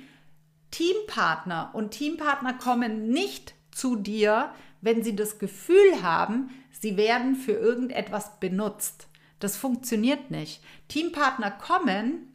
Teampartner 0.72 1.72
und 1.74 1.92
Teampartner 1.92 2.54
kommen 2.54 3.10
nicht 3.10 3.56
zu 3.72 3.96
dir, 3.96 4.52
wenn 4.82 5.04
sie 5.04 5.16
das 5.16 5.40
Gefühl 5.40 6.02
haben, 6.02 6.50
sie 6.72 6.98
werden 6.98 7.36
für 7.36 7.54
irgendetwas 7.54 8.40
benutzt. 8.40 9.08
Das 9.40 9.58
funktioniert 9.58 10.30
nicht. 10.30 10.62
Teampartner 10.88 11.52
kommen 11.52 12.34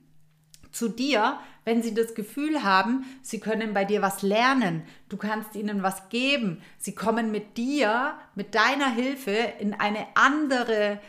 zu 0.72 0.88
dir, 0.88 1.38
wenn 1.64 1.82
sie 1.82 1.94
das 1.94 2.14
Gefühl 2.14 2.64
haben, 2.64 3.04
sie 3.22 3.38
können 3.38 3.74
bei 3.74 3.84
dir 3.84 4.02
was 4.02 4.22
lernen, 4.22 4.82
du 5.08 5.16
kannst 5.16 5.54
ihnen 5.54 5.82
was 5.82 6.08
geben, 6.08 6.62
sie 6.78 6.94
kommen 6.94 7.30
mit 7.30 7.56
dir, 7.56 8.14
mit 8.34 8.54
deiner 8.54 8.90
Hilfe 8.90 9.36
in 9.60 9.74
eine 9.74 10.06
andere 10.14 11.00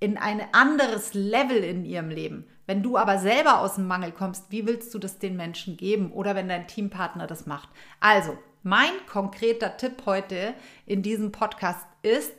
in 0.00 0.18
ein 0.18 0.42
anderes 0.52 1.14
Level 1.14 1.58
in 1.58 1.84
ihrem 1.84 2.10
Leben. 2.10 2.46
Wenn 2.66 2.82
du 2.82 2.96
aber 2.96 3.18
selber 3.18 3.60
aus 3.60 3.76
dem 3.76 3.86
Mangel 3.86 4.12
kommst, 4.12 4.50
wie 4.50 4.66
willst 4.66 4.92
du 4.92 4.98
das 4.98 5.18
den 5.18 5.36
Menschen 5.36 5.76
geben 5.76 6.12
oder 6.12 6.34
wenn 6.34 6.48
dein 6.48 6.66
Teampartner 6.66 7.26
das 7.26 7.46
macht? 7.46 7.68
Also, 8.00 8.36
mein 8.62 8.90
konkreter 9.08 9.76
Tipp 9.76 10.02
heute 10.06 10.54
in 10.84 11.02
diesem 11.02 11.30
Podcast 11.30 11.86
ist, 12.02 12.32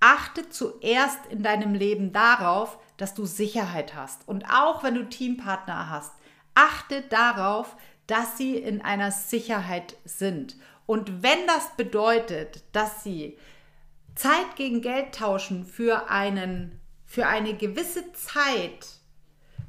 achte 0.00 0.48
zuerst 0.48 1.18
in 1.30 1.42
deinem 1.42 1.74
Leben 1.74 2.12
darauf, 2.12 2.78
dass 2.96 3.14
du 3.14 3.26
Sicherheit 3.26 3.94
hast. 3.94 4.26
Und 4.28 4.44
auch 4.44 4.84
wenn 4.84 4.94
du 4.94 5.08
Teampartner 5.08 5.90
hast, 5.90 6.12
achte 6.54 7.02
darauf, 7.02 7.76
dass 8.06 8.38
sie 8.38 8.56
in 8.56 8.80
einer 8.80 9.10
Sicherheit 9.10 9.96
sind. 10.04 10.56
Und 10.86 11.22
wenn 11.22 11.46
das 11.46 11.76
bedeutet, 11.76 12.62
dass 12.72 13.02
sie 13.02 13.36
Zeit 14.18 14.56
gegen 14.56 14.82
Geld 14.82 15.14
tauschen 15.14 15.64
für 15.64 16.10
einen 16.10 16.80
für 17.06 17.26
eine 17.26 17.54
gewisse 17.54 18.12
Zeit, 18.12 18.86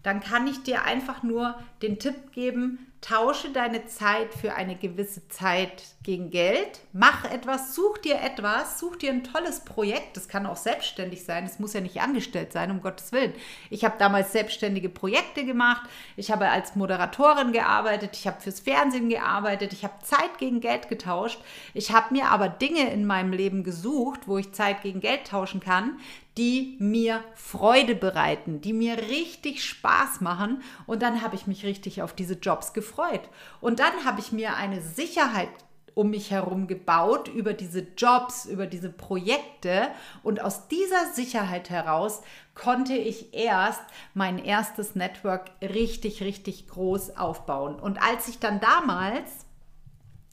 dann 0.03 0.19
kann 0.19 0.45
ich 0.47 0.61
dir 0.63 0.83
einfach 0.83 1.23
nur 1.23 1.57
den 1.81 1.99
Tipp 1.99 2.33
geben, 2.33 2.91
tausche 2.99 3.53
deine 3.53 3.85
Zeit 3.85 4.33
für 4.33 4.55
eine 4.55 4.75
gewisse 4.75 5.27
Zeit 5.29 5.83
gegen 6.09 6.31
Geld, 6.31 6.79
mach 6.91 7.23
etwas, 7.25 7.75
such 7.75 7.99
dir 7.99 8.19
etwas, 8.19 8.79
such 8.79 8.95
dir 8.95 9.11
ein 9.11 9.23
tolles 9.23 9.59
Projekt, 9.59 10.17
das 10.17 10.27
kann 10.27 10.47
auch 10.47 10.55
selbstständig 10.55 11.23
sein, 11.23 11.45
es 11.45 11.59
muss 11.59 11.73
ja 11.73 11.81
nicht 11.81 12.01
angestellt 12.01 12.51
sein, 12.51 12.71
um 12.71 12.81
Gottes 12.81 13.11
Willen. 13.11 13.31
Ich 13.69 13.85
habe 13.85 13.93
damals 13.99 14.31
selbstständige 14.31 14.89
Projekte 14.89 15.45
gemacht, 15.45 15.83
ich 16.17 16.31
habe 16.31 16.49
als 16.49 16.75
Moderatorin 16.75 17.51
gearbeitet, 17.51 18.17
ich 18.17 18.25
habe 18.25 18.41
fürs 18.41 18.59
Fernsehen 18.59 19.09
gearbeitet, 19.09 19.71
ich 19.71 19.83
habe 19.83 20.03
Zeit 20.03 20.39
gegen 20.39 20.61
Geld 20.61 20.89
getauscht, 20.89 21.39
ich 21.75 21.91
habe 21.91 22.11
mir 22.11 22.31
aber 22.31 22.49
Dinge 22.49 22.91
in 22.91 23.05
meinem 23.05 23.31
Leben 23.31 23.63
gesucht, 23.63 24.21
wo 24.25 24.39
ich 24.39 24.51
Zeit 24.51 24.81
gegen 24.81 25.01
Geld 25.01 25.27
tauschen 25.27 25.59
kann, 25.59 25.99
die 26.39 26.77
mir 26.79 27.21
Freude 27.35 27.93
bereiten, 27.93 28.61
die 28.61 28.71
mir 28.71 28.97
richtig 28.97 29.63
Spaß 29.63 30.21
machen. 30.21 30.63
Und 30.87 31.01
dann 31.01 31.21
habe 31.21 31.35
ich 31.35 31.47
mich 31.47 31.65
richtig 31.65 32.01
auf 32.01 32.13
diese 32.13 32.35
Jobs 32.35 32.71
gefreut. 32.71 33.27
Und 33.59 33.79
dann 33.79 34.05
habe 34.05 34.21
ich 34.21 34.31
mir 34.31 34.55
eine 34.55 34.81
Sicherheit 34.81 35.49
um 35.95 36.09
mich 36.09 36.31
herum 36.31 36.67
gebaut 36.67 37.27
über 37.27 37.53
diese 37.53 37.85
Jobs, 37.97 38.45
über 38.45 38.67
diese 38.67 38.89
Projekte. 38.89 39.89
Und 40.23 40.41
aus 40.41 40.67
dieser 40.67 41.13
Sicherheit 41.13 41.69
heraus 41.69 42.21
konnte 42.55 42.93
ich 42.93 43.33
erst 43.33 43.81
mein 44.13 44.37
erstes 44.37 44.95
Network 44.95 45.51
richtig, 45.61 46.21
richtig 46.21 46.67
groß 46.67 47.17
aufbauen. 47.17 47.75
Und 47.75 48.01
als 48.01 48.27
ich 48.27 48.39
dann 48.39 48.59
damals 48.59 49.45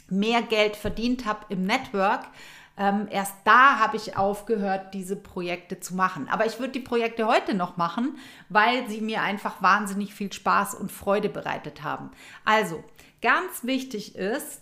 mehr 0.08 0.42
Geld 0.42 0.76
verdient 0.76 1.24
habe 1.26 1.46
im 1.48 1.64
Network, 1.64 2.24
ähm, 2.78 3.08
erst 3.10 3.34
da 3.44 3.78
habe 3.78 3.96
ich 3.96 4.16
aufgehört, 4.16 4.92
diese 4.92 5.16
Projekte 5.16 5.80
zu 5.80 5.94
machen. 5.94 6.28
Aber 6.28 6.46
ich 6.46 6.58
würde 6.58 6.72
die 6.72 6.80
Projekte 6.80 7.26
heute 7.26 7.54
noch 7.54 7.76
machen, 7.76 8.18
weil 8.48 8.88
sie 8.88 9.00
mir 9.00 9.22
einfach 9.22 9.62
wahnsinnig 9.62 10.14
viel 10.14 10.32
Spaß 10.32 10.74
und 10.74 10.92
Freude 10.92 11.28
bereitet 11.28 11.82
haben. 11.82 12.10
Also, 12.44 12.84
ganz 13.22 13.64
wichtig 13.64 14.14
ist, 14.14 14.60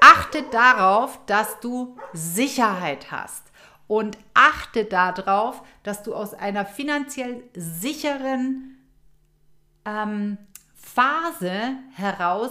achte 0.00 0.42
darauf, 0.50 1.20
dass 1.26 1.60
du 1.60 1.96
Sicherheit 2.12 3.10
hast. 3.10 3.44
Und 3.86 4.18
achte 4.34 4.84
darauf, 4.84 5.62
dass 5.82 6.04
du 6.04 6.14
aus 6.14 6.32
einer 6.32 6.64
finanziell 6.64 7.42
sicheren 7.54 8.78
ähm, 9.84 10.38
Phase 10.76 11.74
heraus 11.94 12.50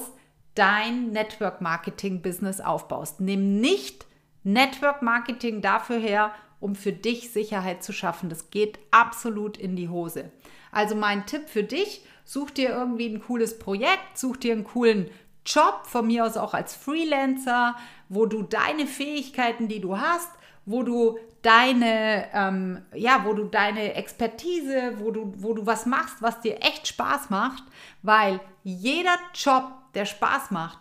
dein 0.56 1.12
Network 1.12 1.62
Marketing 1.62 2.22
Business 2.22 2.60
aufbaust. 2.60 3.22
Nimm 3.22 3.62
nicht 3.62 4.06
Network 4.44 5.02
Marketing 5.02 5.62
dafür 5.62 6.00
her, 6.00 6.34
um 6.60 6.76
für 6.76 6.92
dich 6.92 7.32
Sicherheit 7.32 7.84
zu 7.84 7.94
schaffen. 7.94 8.30
Das 8.30 8.52
geht 8.52 8.80
absolut 8.92 9.58
in 9.58 9.76
die 9.78 9.90
Hose. 9.90 10.32
Also 10.72 10.96
mein 10.96 11.26
Tipp 11.26 11.48
für 11.48 11.64
dich, 11.64 12.04
such 12.26 12.52
dir 12.52 12.70
irgendwie 12.70 13.08
ein 13.08 13.22
cooles 13.22 13.58
Projekt, 13.58 14.18
such 14.18 14.38
dir 14.38 14.54
einen 14.54 14.66
coolen 14.66 15.10
Job, 15.46 15.82
von 15.86 16.08
mir 16.08 16.26
aus 16.26 16.38
auch 16.38 16.54
als 16.54 16.76
Freelancer, 16.76 17.76
wo 18.08 18.26
du 18.26 18.44
deine 18.44 18.86
Fähigkeiten, 18.86 19.68
die 19.68 19.80
du 19.80 19.98
hast, 19.98 20.30
wo 20.66 20.84
du 20.84 21.18
deine, 21.42 22.28
ähm, 22.34 22.82
ja, 22.94 23.24
wo 23.26 23.34
du 23.34 23.46
deine 23.46 23.94
Expertise, 23.96 24.94
wo 25.00 25.12
du, 25.12 25.34
wo 25.38 25.54
du 25.54 25.66
was 25.66 25.86
machst, 25.86 26.22
was 26.22 26.42
dir 26.42 26.62
echt 26.62 26.88
Spaß 26.88 27.30
macht, 27.30 27.64
weil 28.02 28.40
jeder 28.64 29.18
Job, 29.34 29.72
der 29.94 30.06
Spaß 30.06 30.52
macht, 30.52 30.80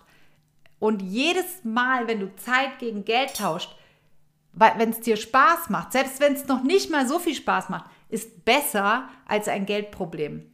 und 0.79 1.03
jedes 1.03 1.65
Mal, 1.65 2.07
wenn 2.07 2.21
du 2.21 2.35
Zeit 2.37 2.79
gegen 2.79 3.05
Geld 3.05 3.37
tauscht, 3.37 3.75
wenn 4.53 4.91
es 4.91 5.01
dir 5.01 5.17
Spaß 5.17 5.71
macht, 5.71 5.93
selbst 5.93 6.21
wenn 6.21 6.35
es 6.35 6.47
noch 6.47 6.63
nicht 6.63 6.91
mal 6.91 7.07
so 7.07 7.19
viel 7.19 7.35
Spaß 7.35 7.69
macht, 7.69 7.91
ist 8.09 8.45
besser 8.45 9.09
als 9.27 9.49
ein 9.49 9.67
Geldproblem. 9.67 10.51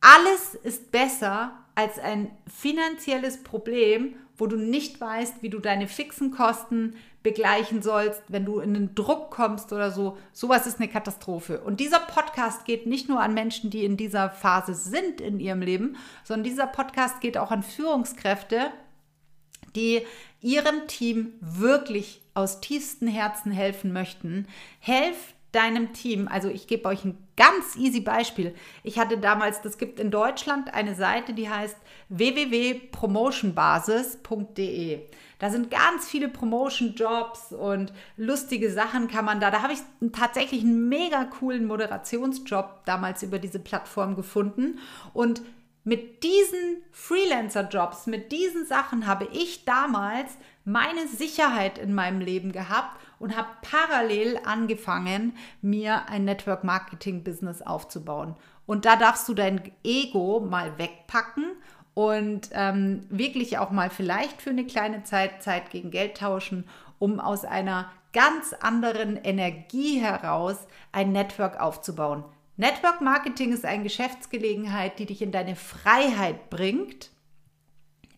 Alles 0.00 0.54
ist 0.54 0.90
besser 0.90 1.63
als 1.74 1.98
ein 1.98 2.30
finanzielles 2.46 3.42
Problem, 3.42 4.14
wo 4.36 4.46
du 4.46 4.56
nicht 4.56 5.00
weißt, 5.00 5.42
wie 5.42 5.50
du 5.50 5.58
deine 5.58 5.86
fixen 5.86 6.30
Kosten 6.30 6.96
begleichen 7.22 7.82
sollst, 7.82 8.22
wenn 8.28 8.44
du 8.44 8.58
in 8.60 8.74
den 8.74 8.94
Druck 8.94 9.30
kommst 9.30 9.72
oder 9.72 9.90
so. 9.90 10.18
Sowas 10.32 10.66
ist 10.66 10.78
eine 10.78 10.88
Katastrophe. 10.88 11.60
Und 11.60 11.80
dieser 11.80 12.00
Podcast 12.00 12.64
geht 12.64 12.86
nicht 12.86 13.08
nur 13.08 13.20
an 13.20 13.32
Menschen, 13.32 13.70
die 13.70 13.84
in 13.84 13.96
dieser 13.96 14.30
Phase 14.30 14.74
sind 14.74 15.20
in 15.20 15.40
ihrem 15.40 15.62
Leben, 15.62 15.96
sondern 16.22 16.44
dieser 16.44 16.66
Podcast 16.66 17.20
geht 17.20 17.38
auch 17.38 17.50
an 17.50 17.62
Führungskräfte, 17.62 18.70
die 19.74 20.02
ihrem 20.40 20.86
Team 20.86 21.32
wirklich 21.40 22.20
aus 22.34 22.60
tiefstem 22.60 23.08
Herzen 23.08 23.52
helfen 23.52 23.92
möchten. 23.92 24.46
Helf 24.80 25.34
deinem 25.54 25.92
Team. 25.92 26.26
Also 26.28 26.48
ich 26.48 26.66
gebe 26.66 26.88
euch 26.88 27.04
ein 27.04 27.18
ganz 27.36 27.76
easy 27.76 28.00
Beispiel. 28.00 28.54
Ich 28.82 28.98
hatte 28.98 29.18
damals, 29.18 29.60
das 29.62 29.78
gibt 29.78 30.00
in 30.00 30.10
Deutschland 30.10 30.74
eine 30.74 30.94
Seite, 30.94 31.32
die 31.34 31.48
heißt 31.48 31.76
www.promotionbasis.de. 32.08 35.00
Da 35.38 35.50
sind 35.50 35.70
ganz 35.70 36.08
viele 36.08 36.28
Promotion-Jobs 36.28 37.52
und 37.52 37.92
lustige 38.16 38.70
Sachen 38.70 39.08
kann 39.08 39.24
man 39.24 39.40
da. 39.40 39.50
Da 39.50 39.62
habe 39.62 39.74
ich 39.74 39.80
tatsächlich 40.12 40.62
einen 40.62 40.88
mega 40.88 41.24
coolen 41.24 41.66
Moderationsjob 41.66 42.84
damals 42.84 43.22
über 43.22 43.38
diese 43.38 43.58
Plattform 43.58 44.16
gefunden. 44.16 44.78
Und 45.12 45.42
mit 45.82 46.22
diesen 46.22 46.82
Freelancer-Jobs, 46.92 48.06
mit 48.06 48.32
diesen 48.32 48.64
Sachen 48.64 49.06
habe 49.06 49.28
ich 49.32 49.66
damals 49.66 50.38
meine 50.64 51.06
Sicherheit 51.08 51.76
in 51.76 51.94
meinem 51.94 52.20
Leben 52.20 52.52
gehabt 52.52 52.98
und 53.18 53.36
habe 53.36 53.48
parallel 53.62 54.38
angefangen, 54.44 55.36
mir 55.62 56.08
ein 56.08 56.24
Network 56.24 56.64
Marketing 56.64 57.24
Business 57.24 57.62
aufzubauen. 57.62 58.36
Und 58.66 58.84
da 58.84 58.96
darfst 58.96 59.28
du 59.28 59.34
dein 59.34 59.60
Ego 59.82 60.40
mal 60.40 60.78
wegpacken 60.78 61.44
und 61.94 62.50
ähm, 62.52 63.06
wirklich 63.08 63.58
auch 63.58 63.70
mal 63.70 63.90
vielleicht 63.90 64.42
für 64.42 64.50
eine 64.50 64.66
kleine 64.66 65.04
Zeit 65.04 65.42
Zeit 65.42 65.70
gegen 65.70 65.90
Geld 65.90 66.16
tauschen, 66.16 66.64
um 66.98 67.20
aus 67.20 67.44
einer 67.44 67.90
ganz 68.12 68.52
anderen 68.52 69.16
Energie 69.16 70.00
heraus 70.00 70.66
ein 70.92 71.12
Network 71.12 71.60
aufzubauen. 71.60 72.24
Network 72.56 73.00
Marketing 73.00 73.52
ist 73.52 73.64
eine 73.64 73.82
Geschäftsgelegenheit, 73.82 74.98
die 74.98 75.06
dich 75.06 75.22
in 75.22 75.32
deine 75.32 75.56
Freiheit 75.56 76.50
bringt, 76.50 77.10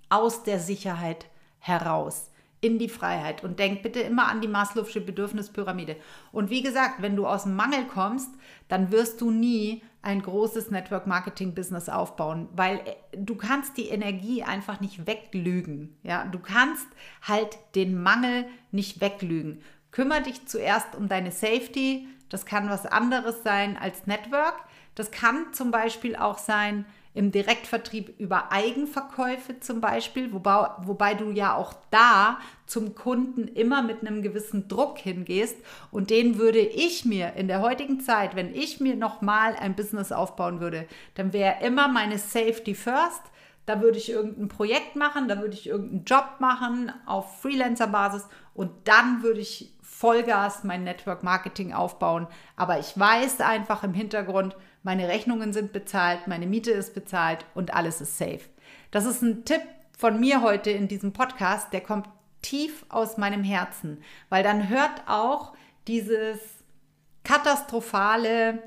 aus 0.08 0.42
der 0.42 0.60
Sicherheit 0.60 1.26
heraus 1.58 2.30
in 2.66 2.78
die 2.78 2.88
Freiheit. 2.88 3.44
Und 3.44 3.58
denk 3.58 3.82
bitte 3.82 4.00
immer 4.00 4.28
an 4.28 4.40
die 4.40 4.48
Maslow'sche 4.48 5.00
Bedürfnispyramide. 5.00 5.96
Und 6.32 6.50
wie 6.50 6.62
gesagt, 6.62 7.00
wenn 7.00 7.16
du 7.16 7.26
aus 7.26 7.44
dem 7.44 7.56
Mangel 7.56 7.84
kommst, 7.86 8.30
dann 8.68 8.90
wirst 8.90 9.20
du 9.20 9.30
nie 9.30 9.82
ein 10.02 10.22
großes 10.22 10.70
Network 10.70 11.06
Marketing 11.06 11.54
Business 11.54 11.88
aufbauen, 11.88 12.48
weil 12.54 12.76
äh, 12.78 12.94
du 13.16 13.34
kannst 13.34 13.76
die 13.76 13.88
Energie 13.88 14.44
einfach 14.44 14.80
nicht 14.80 15.06
weglügen. 15.06 15.96
Ja, 16.04 16.24
du 16.24 16.38
kannst 16.38 16.86
halt 17.22 17.58
den 17.74 18.00
Mangel 18.00 18.46
nicht 18.70 19.00
weglügen. 19.00 19.62
Kümmer 19.90 20.20
dich 20.20 20.46
zuerst 20.46 20.94
um 20.94 21.08
deine 21.08 21.32
Safety. 21.32 22.06
Das 22.28 22.46
kann 22.46 22.70
was 22.70 22.86
anderes 22.86 23.42
sein 23.42 23.76
als 23.76 24.06
Network. 24.06 24.54
Das 24.94 25.10
kann 25.10 25.52
zum 25.52 25.70
Beispiel 25.70 26.14
auch 26.16 26.38
sein, 26.38 26.86
im 27.16 27.32
Direktvertrieb 27.32 28.20
über 28.20 28.52
Eigenverkäufe 28.52 29.58
zum 29.60 29.80
Beispiel, 29.80 30.34
wobei, 30.34 30.68
wobei 30.82 31.14
du 31.14 31.30
ja 31.30 31.54
auch 31.54 31.72
da 31.90 32.38
zum 32.66 32.94
Kunden 32.94 33.48
immer 33.48 33.80
mit 33.80 34.02
einem 34.02 34.20
gewissen 34.20 34.68
Druck 34.68 34.98
hingehst. 34.98 35.56
Und 35.90 36.10
den 36.10 36.38
würde 36.38 36.58
ich 36.58 37.06
mir 37.06 37.32
in 37.32 37.48
der 37.48 37.62
heutigen 37.62 38.00
Zeit, 38.00 38.36
wenn 38.36 38.54
ich 38.54 38.80
mir 38.80 38.96
nochmal 38.96 39.56
ein 39.58 39.74
Business 39.74 40.12
aufbauen 40.12 40.60
würde, 40.60 40.86
dann 41.14 41.32
wäre 41.32 41.64
immer 41.64 41.88
meine 41.88 42.18
Safety 42.18 42.74
First. 42.74 43.22
Da 43.64 43.80
würde 43.80 43.96
ich 43.96 44.10
irgendein 44.10 44.48
Projekt 44.48 44.94
machen, 44.94 45.26
da 45.26 45.40
würde 45.40 45.54
ich 45.54 45.66
irgendeinen 45.66 46.04
Job 46.04 46.36
machen 46.38 46.92
auf 47.06 47.40
Freelancer-Basis 47.40 48.28
und 48.52 48.70
dann 48.84 49.22
würde 49.22 49.40
ich 49.40 49.72
Vollgas 49.98 50.62
mein 50.62 50.84
Network 50.84 51.22
Marketing 51.22 51.72
aufbauen. 51.72 52.26
Aber 52.54 52.78
ich 52.78 52.98
weiß 52.98 53.40
einfach 53.40 53.82
im 53.82 53.94
Hintergrund, 53.94 54.54
meine 54.82 55.08
Rechnungen 55.08 55.54
sind 55.54 55.72
bezahlt, 55.72 56.26
meine 56.26 56.46
Miete 56.46 56.70
ist 56.70 56.94
bezahlt 56.94 57.46
und 57.54 57.72
alles 57.72 58.02
ist 58.02 58.18
safe. 58.18 58.42
Das 58.90 59.06
ist 59.06 59.22
ein 59.22 59.46
Tipp 59.46 59.62
von 59.96 60.20
mir 60.20 60.42
heute 60.42 60.70
in 60.70 60.86
diesem 60.86 61.14
Podcast, 61.14 61.72
der 61.72 61.80
kommt 61.80 62.10
tief 62.42 62.84
aus 62.90 63.16
meinem 63.16 63.42
Herzen, 63.42 64.02
weil 64.28 64.42
dann 64.42 64.68
hört 64.68 65.02
auch 65.06 65.54
dieses 65.88 66.38
katastrophale 67.24 68.62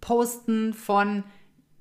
Posten 0.00 0.74
von 0.74 1.22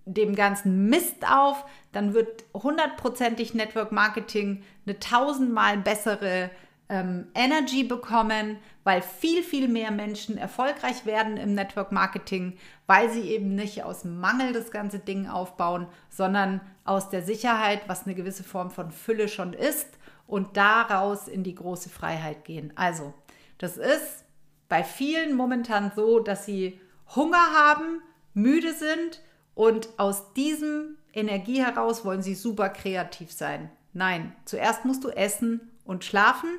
dem 0.06 0.36
ganzen 0.36 0.88
Mist 0.88 1.28
auf, 1.28 1.65
dann 1.93 2.13
wird 2.13 2.43
hundertprozentig 2.54 3.56
Network 3.56 3.91
Marketing 3.91 4.63
eine 4.86 5.00
tausendmal 5.00 5.80
bessere 5.80 6.52
ähm, 6.89 7.28
Energy 7.34 7.84
bekommen, 7.84 8.58
weil 8.84 9.02
viel, 9.02 9.41
viel 9.41 9.67
mehr 9.67 9.91
Menschen 9.91 10.38
erfolgreich 10.38 11.06
werden 11.06 11.38
im 11.38 11.56
Network 11.56 11.91
Marketing, 11.91 12.58
weil 12.86 13.10
sie 13.10 13.21
eben 13.21 13.56
nicht 13.56 13.84
aus 13.84 14.04
Mangel 14.04 14.54
das 14.54 14.71
ganze 14.71 15.00
Ding 15.00 15.28
aufbauen, 15.28 15.88
sondern 16.10 16.62
aus 16.84 17.10
der 17.10 17.24
Sicherheit, 17.24 17.82
was 17.88 18.06
eine 18.06 18.15
gewisse 18.15 18.43
Form 18.43 18.69
von 18.69 18.91
Fülle 18.91 19.28
schon 19.28 19.54
ist 19.54 19.88
und 20.28 20.58
daraus 20.58 21.28
in 21.28 21.43
die 21.43 21.56
große 21.56 21.89
Freiheit 21.89 22.45
gehen. 22.45 22.71
Also, 22.76 23.13
das 23.58 23.78
ist 23.78 24.26
bei 24.69 24.84
vielen 24.84 25.36
momentan 25.36 25.91
so, 25.95 26.19
dass 26.19 26.45
sie 26.45 26.80
Hunger 27.15 27.54
haben, 27.54 28.02
müde 28.34 28.74
sind 28.74 29.21
und 29.56 29.89
aus 29.98 30.34
diesem 30.34 30.98
Energie 31.13 31.63
heraus 31.63 32.04
wollen 32.04 32.21
sie 32.21 32.36
super 32.36 32.69
kreativ 32.69 33.32
sein. 33.32 33.71
Nein, 33.93 34.36
zuerst 34.43 34.86
musst 34.86 35.04
du 35.04 35.10
essen 35.10 35.71
und 35.86 36.04
schlafen 36.04 36.50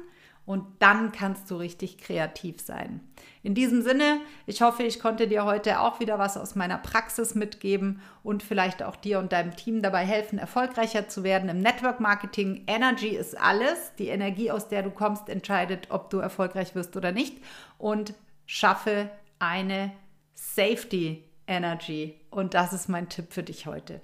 und 0.47 0.65
dann 0.79 1.11
kannst 1.11 1.51
du 1.51 1.57
richtig 1.57 1.99
kreativ 1.99 2.61
sein. 2.61 3.01
In 3.43 3.55
diesem 3.55 3.83
Sinne, 3.83 4.21
ich 4.47 4.63
hoffe, 4.63 4.85
ich 4.85 5.01
konnte 5.01 5.27
dir 5.29 5.45
heute 5.45 5.81
auch 5.81 6.01
wieder 6.01 6.19
was 6.19 6.37
aus 6.37 6.55
meiner 6.55 6.79
Praxis 6.79 7.35
mitgeben 7.35 8.01
und 8.23 8.45
vielleicht 8.45 8.83
auch 8.83 8.97
dir 8.97 9.19
und 9.19 9.33
deinem 9.33 9.57
Team 9.57 9.83
dabei 9.83 10.05
helfen, 10.05 10.39
erfolgreicher 10.39 11.09
zu 11.09 11.25
werden 11.25 11.49
im 11.49 11.61
Network 11.61 12.01
Marketing. 12.01 12.63
Energy 12.69 13.09
ist 13.09 13.39
alles. 13.39 13.93
Die 13.99 14.09
Energie, 14.09 14.51
aus 14.51 14.69
der 14.69 14.83
du 14.83 14.91
kommst, 14.91 15.29
entscheidet, 15.29 15.89
ob 15.91 16.11
du 16.11 16.19
erfolgreich 16.19 16.75
wirst 16.77 16.97
oder 16.97 17.11
nicht. 17.13 17.37
Und 17.77 18.15
schaffe 18.47 19.11
eine 19.41 19.93
Safety 20.35 21.25
Energy. 21.49 22.21
Und 22.31 22.55
das 22.55 22.73
ist 22.73 22.89
mein 22.89 23.09
Tipp 23.09 23.33
für 23.33 23.43
dich 23.43 23.67
heute. 23.67 24.01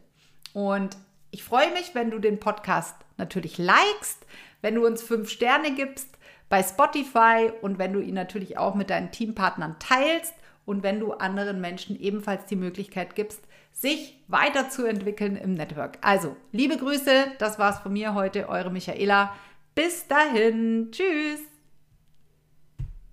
Und 0.54 0.96
ich 1.30 1.44
freue 1.44 1.72
mich, 1.72 1.94
wenn 1.94 2.10
du 2.10 2.18
den 2.18 2.40
Podcast 2.40 2.96
natürlich 3.16 3.58
likest, 3.58 4.26
wenn 4.60 4.74
du 4.74 4.86
uns 4.86 5.02
fünf 5.02 5.30
Sterne 5.30 5.74
gibst 5.74 6.11
bei 6.52 6.62
Spotify 6.62 7.50
und 7.62 7.78
wenn 7.78 7.94
du 7.94 8.00
ihn 8.00 8.12
natürlich 8.12 8.58
auch 8.58 8.74
mit 8.74 8.90
deinen 8.90 9.10
Teampartnern 9.10 9.76
teilst 9.78 10.34
und 10.66 10.82
wenn 10.82 11.00
du 11.00 11.14
anderen 11.14 11.62
Menschen 11.62 11.98
ebenfalls 11.98 12.44
die 12.44 12.56
Möglichkeit 12.56 13.14
gibst, 13.14 13.40
sich 13.72 14.22
weiterzuentwickeln 14.28 15.38
im 15.38 15.54
Network. 15.54 15.96
Also, 16.02 16.36
liebe 16.52 16.76
Grüße, 16.76 17.28
das 17.38 17.58
war's 17.58 17.78
von 17.78 17.94
mir 17.94 18.12
heute, 18.12 18.50
eure 18.50 18.70
Michaela. 18.70 19.32
Bis 19.74 20.06
dahin, 20.08 20.88
tschüss. 20.92 21.51